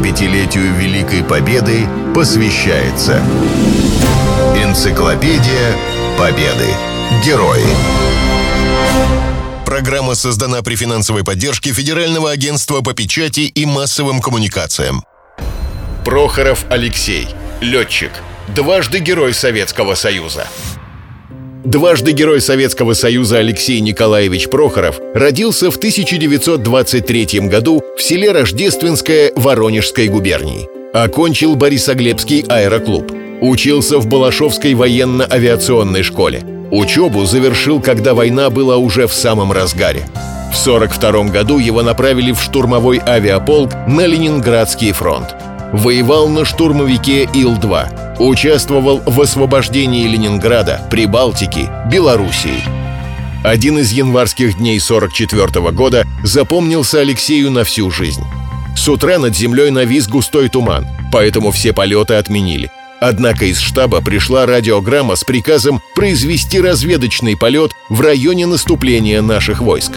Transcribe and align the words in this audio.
75-летию 0.00 0.74
Великой 0.76 1.22
Победы 1.22 1.86
посвящается 2.14 3.22
Энциклопедия 4.56 5.76
Победы. 6.18 6.68
Герои. 7.24 7.66
Программа 9.66 10.14
создана 10.14 10.62
при 10.62 10.74
финансовой 10.74 11.22
поддержке 11.22 11.72
Федерального 11.72 12.30
агентства 12.30 12.80
по 12.80 12.94
печати 12.94 13.40
и 13.40 13.66
массовым 13.66 14.20
коммуникациям. 14.22 15.04
Прохоров 16.04 16.64
Алексей. 16.70 17.28
Летчик. 17.60 18.12
Дважды 18.48 19.00
Герой 19.00 19.34
Советского 19.34 19.94
Союза. 19.94 20.48
Дважды 21.64 22.12
Герой 22.12 22.40
Советского 22.40 22.94
Союза 22.94 23.38
Алексей 23.38 23.80
Николаевич 23.80 24.48
Прохоров 24.48 24.98
родился 25.14 25.70
в 25.70 25.76
1923 25.76 27.40
году 27.40 27.82
в 27.98 28.02
селе 28.02 28.32
Рождественское 28.32 29.30
Воронежской 29.36 30.08
губернии. 30.08 30.68
Окончил 30.94 31.56
Борисоглебский 31.56 32.46
аэроклуб. 32.48 33.12
Учился 33.42 33.98
в 33.98 34.06
Балашовской 34.06 34.72
военно-авиационной 34.72 36.02
школе. 36.02 36.42
Учебу 36.70 37.26
завершил, 37.26 37.80
когда 37.80 38.14
война 38.14 38.48
была 38.48 38.78
уже 38.78 39.06
в 39.06 39.12
самом 39.12 39.52
разгаре. 39.52 40.06
В 40.52 40.66
1942 40.66 41.24
году 41.24 41.58
его 41.58 41.82
направили 41.82 42.32
в 42.32 42.40
штурмовой 42.40 43.02
авиаполк 43.06 43.72
на 43.86 44.06
Ленинградский 44.06 44.92
фронт. 44.92 45.34
Воевал 45.72 46.28
на 46.28 46.46
штурмовике 46.46 47.24
Ил-2. 47.34 48.09
Участвовал 48.20 49.00
в 49.06 49.18
освобождении 49.18 50.06
Ленинграда, 50.06 50.86
Прибалтики, 50.90 51.70
Белоруссии. 51.90 52.62
Один 53.42 53.78
из 53.78 53.92
январских 53.92 54.58
дней 54.58 54.78
44 54.78 55.70
года 55.72 56.06
запомнился 56.22 57.00
Алексею 57.00 57.50
на 57.50 57.64
всю 57.64 57.90
жизнь. 57.90 58.22
С 58.76 58.86
утра 58.88 59.18
над 59.18 59.34
землей 59.34 59.70
навис 59.70 60.06
густой 60.06 60.50
туман, 60.50 60.86
поэтому 61.10 61.50
все 61.50 61.72
полеты 61.72 62.12
отменили. 62.14 62.70
Однако 63.00 63.46
из 63.46 63.58
штаба 63.58 64.02
пришла 64.02 64.44
радиограмма 64.44 65.16
с 65.16 65.24
приказом 65.24 65.80
произвести 65.94 66.60
разведочный 66.60 67.38
полет 67.38 67.70
в 67.88 68.02
районе 68.02 68.44
наступления 68.44 69.22
наших 69.22 69.62
войск. 69.62 69.92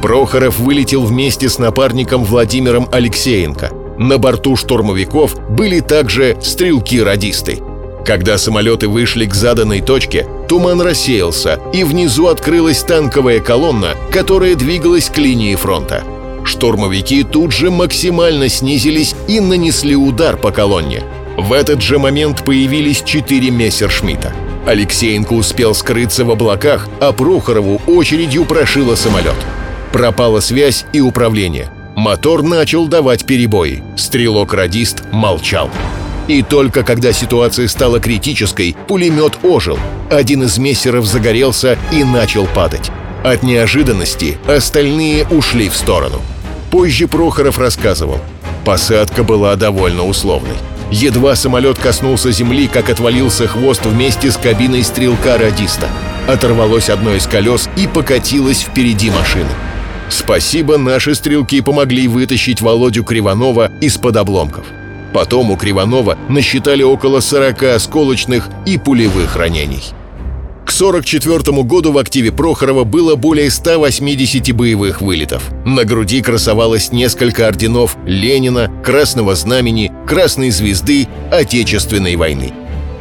Прохоров 0.00 0.58
вылетел 0.58 1.04
вместе 1.04 1.50
с 1.50 1.58
напарником 1.58 2.24
Владимиром 2.24 2.88
Алексеенко. 2.90 3.81
На 3.98 4.18
борту 4.18 4.56
штурмовиков 4.56 5.36
были 5.50 5.80
также 5.80 6.36
стрелки-радисты. 6.40 7.58
Когда 8.04 8.36
самолеты 8.36 8.88
вышли 8.88 9.26
к 9.26 9.34
заданной 9.34 9.80
точке, 9.80 10.26
туман 10.48 10.80
рассеялся, 10.80 11.60
и 11.72 11.84
внизу 11.84 12.26
открылась 12.26 12.82
танковая 12.82 13.40
колонна, 13.40 13.94
которая 14.10 14.56
двигалась 14.56 15.08
к 15.08 15.18
линии 15.18 15.54
фронта. 15.54 16.02
Штурмовики 16.44 17.22
тут 17.22 17.52
же 17.52 17.70
максимально 17.70 18.48
снизились 18.48 19.14
и 19.28 19.38
нанесли 19.38 19.94
удар 19.94 20.36
по 20.36 20.50
колонне. 20.50 21.04
В 21.36 21.52
этот 21.52 21.80
же 21.80 21.98
момент 21.98 22.44
появились 22.44 23.02
четыре 23.02 23.50
мессершмитта. 23.50 24.32
Алексеенко 24.66 25.32
успел 25.32 25.74
скрыться 25.74 26.24
в 26.24 26.30
облаках, 26.30 26.88
а 27.00 27.12
Прохорову 27.12 27.80
очередью 27.86 28.44
прошило 28.44 28.96
самолет. 28.96 29.36
Пропала 29.92 30.40
связь 30.40 30.84
и 30.92 31.00
управление. 31.00 31.70
Мотор 31.96 32.42
начал 32.42 32.86
давать 32.86 33.26
перебои. 33.26 33.82
Стрелок-радист 33.96 35.04
молчал. 35.12 35.70
И 36.26 36.42
только 36.42 36.84
когда 36.84 37.12
ситуация 37.12 37.68
стала 37.68 38.00
критической, 38.00 38.74
пулемет 38.88 39.38
ожил. 39.42 39.78
Один 40.10 40.42
из 40.44 40.56
мессеров 40.56 41.04
загорелся 41.04 41.76
и 41.90 42.02
начал 42.02 42.46
падать. 42.46 42.90
От 43.22 43.42
неожиданности 43.42 44.38
остальные 44.46 45.26
ушли 45.28 45.68
в 45.68 45.76
сторону. 45.76 46.20
Позже 46.70 47.08
Прохоров 47.08 47.58
рассказывал. 47.58 48.20
Посадка 48.64 49.22
была 49.22 49.54
довольно 49.56 50.06
условной. 50.06 50.56
Едва 50.90 51.36
самолет 51.36 51.78
коснулся 51.78 52.32
земли, 52.32 52.68
как 52.68 52.88
отвалился 52.88 53.46
хвост 53.46 53.84
вместе 53.84 54.30
с 54.30 54.36
кабиной 54.36 54.82
стрелка-радиста. 54.82 55.88
Оторвалось 56.26 56.88
одно 56.88 57.14
из 57.14 57.26
колес 57.26 57.68
и 57.76 57.86
покатилось 57.86 58.62
впереди 58.62 59.10
машины. 59.10 59.50
Спасибо, 60.12 60.76
наши 60.76 61.14
стрелки 61.14 61.62
помогли 61.62 62.06
вытащить 62.06 62.60
Володю 62.60 63.02
Кривонова 63.02 63.70
из-под 63.80 64.18
обломков. 64.18 64.66
Потом 65.14 65.50
у 65.50 65.56
Кривонова 65.56 66.18
насчитали 66.28 66.82
около 66.82 67.20
40 67.20 67.62
осколочных 67.62 68.50
и 68.66 68.76
пулевых 68.76 69.36
ранений. 69.36 69.82
К 70.66 70.70
1944 70.70 71.62
году 71.62 71.92
в 71.92 71.98
активе 71.98 72.30
Прохорова 72.30 72.84
было 72.84 73.14
более 73.14 73.50
180 73.50 74.54
боевых 74.54 75.00
вылетов. 75.00 75.44
На 75.64 75.84
груди 75.84 76.20
красовалось 76.20 76.92
несколько 76.92 77.48
орденов 77.48 77.96
Ленина, 78.04 78.70
Красного 78.84 79.34
Знамени, 79.34 79.90
Красной 80.06 80.50
Звезды, 80.50 81.08
Отечественной 81.30 82.16
войны. 82.16 82.52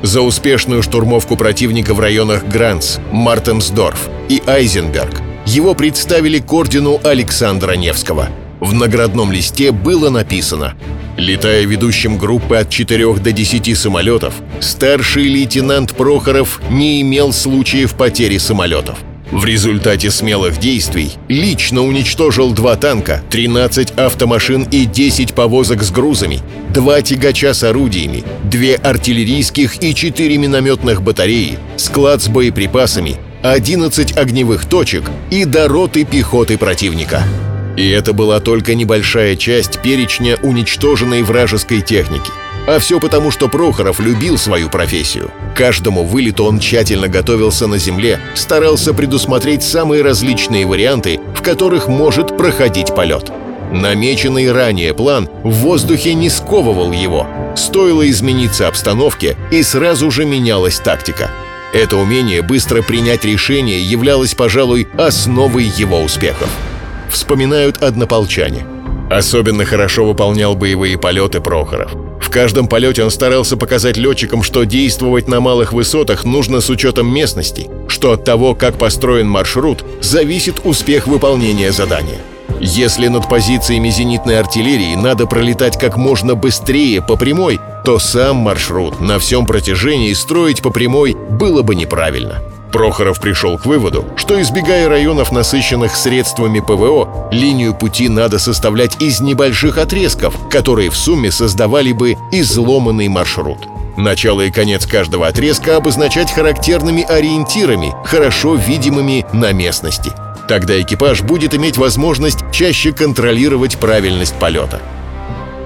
За 0.01 0.21
успешную 0.21 0.81
штурмовку 0.81 1.35
противника 1.35 1.93
в 1.93 1.99
районах 1.99 2.45
Гранц, 2.45 2.99
Мартенсдорф 3.11 4.09
и 4.29 4.41
Айзенберг 4.47 5.30
его 5.51 5.73
представили 5.73 6.39
к 6.39 6.51
ордену 6.53 6.99
Александра 7.03 7.73
Невского. 7.73 8.29
В 8.61 8.73
наградном 8.73 9.31
листе 9.31 9.71
было 9.71 10.09
написано 10.09 10.75
Летая 11.17 11.65
ведущим 11.65 12.17
группы 12.17 12.55
от 12.55 12.69
4 12.69 13.15
до 13.15 13.31
10 13.33 13.77
самолетов, 13.77 14.35
старший 14.61 15.27
лейтенант 15.27 15.93
Прохоров 15.93 16.61
не 16.69 17.01
имел 17.01 17.33
случаев 17.33 17.95
потери 17.95 18.37
самолетов. 18.37 18.97
В 19.29 19.45
результате 19.45 20.09
смелых 20.09 20.57
действий 20.57 21.11
лично 21.27 21.83
уничтожил 21.83 22.53
два 22.53 22.75
танка, 22.75 23.21
13 23.29 23.91
автомашин 23.91 24.63
и 24.71 24.85
10 24.85 25.33
повозок 25.33 25.83
с 25.83 25.91
грузами, 25.91 26.39
два 26.73 27.01
тягача 27.01 27.53
с 27.53 27.63
орудиями, 27.63 28.23
две 28.43 28.75
артиллерийских 28.75 29.83
и 29.83 29.93
четыре 29.93 30.37
минометных 30.37 31.01
батареи, 31.01 31.59
склад 31.77 32.21
с 32.21 32.29
боеприпасами, 32.29 33.17
11 33.43 34.17
огневых 34.17 34.65
точек 34.65 35.09
и 35.31 35.45
до 35.45 35.67
роты 35.67 36.03
пехоты 36.03 36.59
противника. 36.59 37.23
И 37.75 37.89
это 37.89 38.13
была 38.13 38.39
только 38.39 38.75
небольшая 38.75 39.35
часть 39.35 39.81
перечня 39.81 40.37
уничтоженной 40.43 41.23
вражеской 41.23 41.81
техники. 41.81 42.29
А 42.67 42.77
все 42.77 42.99
потому, 42.99 43.31
что 43.31 43.47
Прохоров 43.47 43.99
любил 43.99 44.37
свою 44.37 44.69
профессию. 44.69 45.31
Каждому 45.55 46.03
вылету 46.03 46.43
он 46.43 46.59
тщательно 46.59 47.07
готовился 47.07 47.65
на 47.65 47.79
земле, 47.79 48.19
старался 48.35 48.93
предусмотреть 48.93 49.63
самые 49.63 50.03
различные 50.03 50.67
варианты, 50.67 51.19
в 51.35 51.41
которых 51.41 51.87
может 51.87 52.37
проходить 52.37 52.93
полет. 52.93 53.31
Намеченный 53.71 54.51
ранее 54.51 54.93
план 54.93 55.27
в 55.43 55.51
воздухе 55.51 56.13
не 56.13 56.29
сковывал 56.29 56.91
его. 56.91 57.25
Стоило 57.55 58.07
измениться 58.07 58.67
обстановке, 58.67 59.35
и 59.49 59.63
сразу 59.63 60.11
же 60.11 60.25
менялась 60.25 60.77
тактика. 60.79 61.31
Это 61.73 61.95
умение 61.95 62.41
быстро 62.41 62.81
принять 62.81 63.23
решение 63.23 63.81
являлось, 63.81 64.33
пожалуй, 64.35 64.87
основой 64.97 65.63
его 65.63 66.01
успехов. 66.01 66.49
Вспоминают 67.09 67.81
однополчане. 67.81 68.65
Особенно 69.09 69.65
хорошо 69.65 70.05
выполнял 70.05 70.55
боевые 70.55 70.97
полеты 70.97 71.39
Прохоров. 71.41 71.91
В 72.21 72.29
каждом 72.29 72.67
полете 72.67 73.03
он 73.03 73.11
старался 73.11 73.57
показать 73.57 73.97
летчикам, 73.97 74.43
что 74.43 74.63
действовать 74.63 75.27
на 75.27 75.41
малых 75.41 75.73
высотах 75.73 76.23
нужно 76.23 76.61
с 76.61 76.69
учетом 76.69 77.13
местности, 77.13 77.69
что 77.87 78.13
от 78.13 78.23
того, 78.23 78.55
как 78.55 78.77
построен 78.77 79.27
маршрут, 79.27 79.83
зависит 80.01 80.61
успех 80.63 81.07
выполнения 81.07 81.71
задания. 81.71 82.19
Если 82.61 83.07
над 83.07 83.27
позициями 83.27 83.89
зенитной 83.89 84.39
артиллерии 84.39 84.95
надо 84.95 85.25
пролетать 85.25 85.79
как 85.79 85.97
можно 85.97 86.35
быстрее 86.35 87.01
по 87.01 87.17
прямой, 87.17 87.59
то 87.83 87.99
сам 87.99 88.37
маршрут 88.37 89.01
на 89.01 89.19
всем 89.19 89.45
протяжении 89.45 90.13
строить 90.13 90.61
по 90.61 90.69
прямой 90.69 91.15
было 91.15 91.61
бы 91.61 91.75
неправильно. 91.75 92.41
Прохоров 92.71 93.19
пришел 93.19 93.57
к 93.57 93.65
выводу, 93.65 94.05
что 94.15 94.41
избегая 94.41 94.87
районов, 94.87 95.31
насыщенных 95.31 95.95
средствами 95.95 96.59
ПВО, 96.59 97.29
линию 97.31 97.73
пути 97.73 98.07
надо 98.07 98.39
составлять 98.39 99.01
из 99.01 99.19
небольших 99.19 99.77
отрезков, 99.77 100.33
которые 100.49 100.89
в 100.89 100.95
сумме 100.95 101.31
создавали 101.31 101.91
бы 101.91 102.15
изломанный 102.31 103.09
маршрут. 103.09 103.67
Начало 103.97 104.41
и 104.41 104.51
конец 104.51 104.85
каждого 104.85 105.27
отрезка 105.27 105.75
обозначать 105.75 106.31
характерными 106.31 107.03
ориентирами, 107.03 107.93
хорошо 108.05 108.55
видимыми 108.55 109.25
на 109.33 109.51
местности. 109.51 110.13
Тогда 110.47 110.81
экипаж 110.81 111.21
будет 111.21 111.53
иметь 111.53 111.77
возможность 111.77 112.39
чаще 112.51 112.93
контролировать 112.93 113.77
правильность 113.77 114.35
полета. 114.35 114.81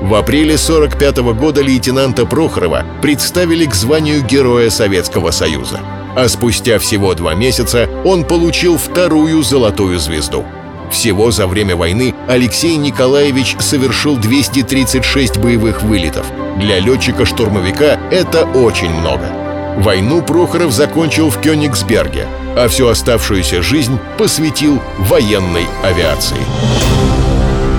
В 0.06 0.14
апреле 0.14 0.56
45 0.56 1.18
года 1.34 1.62
лейтенанта 1.62 2.28
Прохорова 2.28 2.86
представили 3.02 3.66
к 3.66 3.74
званию 3.74 4.22
Героя 4.22 4.70
Советского 4.70 5.32
Союза. 5.32 5.80
А 6.16 6.30
спустя 6.30 6.78
всего 6.78 7.16
два 7.16 7.34
месяца 7.34 7.90
он 8.06 8.24
получил 8.24 8.78
вторую 8.78 9.42
золотую 9.42 9.98
звезду. 9.98 10.46
Всего 10.92 11.32
за 11.32 11.48
время 11.48 11.76
войны 11.76 12.14
Алексей 12.28 12.76
Николаевич 12.76 13.56
совершил 13.58 14.16
236 14.18 15.40
боевых 15.40 15.82
вылетов. 15.82 16.28
Для 16.60 16.78
летчика-штурмовика 16.78 18.00
это 18.12 18.46
очень 18.46 18.92
много. 18.92 19.32
Войну 19.80 20.22
Прохоров 20.22 20.72
закончил 20.72 21.32
в 21.32 21.42
Кёнигсберге, 21.42 22.28
а 22.56 22.68
всю 22.68 22.90
оставшуюся 22.90 23.64
жизнь 23.64 23.98
посвятил 24.20 24.80
военной 25.00 25.66
авиации. 25.82 27.25